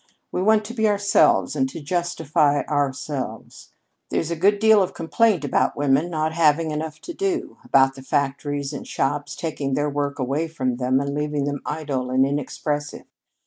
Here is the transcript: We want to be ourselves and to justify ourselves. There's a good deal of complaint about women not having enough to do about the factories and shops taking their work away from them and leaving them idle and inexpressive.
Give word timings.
We 0.31 0.41
want 0.41 0.65
to 0.65 0.73
be 0.73 0.87
ourselves 0.89 1.55
and 1.55 1.69
to 1.69 1.79
justify 1.79 2.63
ourselves. 2.63 3.69
There's 4.09 4.31
a 4.31 4.35
good 4.35 4.57
deal 4.57 4.81
of 4.81 4.95
complaint 4.95 5.45
about 5.45 5.77
women 5.77 6.09
not 6.09 6.33
having 6.33 6.71
enough 6.71 6.99
to 7.01 7.13
do 7.13 7.59
about 7.63 7.93
the 7.93 8.01
factories 8.01 8.73
and 8.73 8.87
shops 8.87 9.35
taking 9.35 9.75
their 9.75 9.91
work 9.91 10.17
away 10.17 10.47
from 10.47 10.77
them 10.77 10.99
and 10.99 11.13
leaving 11.13 11.43
them 11.45 11.61
idle 11.67 12.09
and 12.09 12.25
inexpressive. 12.25 13.05